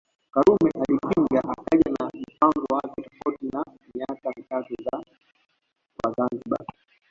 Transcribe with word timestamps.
Karume 0.33 0.71
alipinga 0.79 1.39
akaja 1.39 1.89
na 1.99 2.09
mpango 2.13 2.75
wake 2.75 3.01
tofauti 3.01 3.57
wa 3.57 3.65
miaka 3.95 4.33
mitatu 4.37 4.75
kwa 5.99 6.13
Zanzibar 6.17 6.65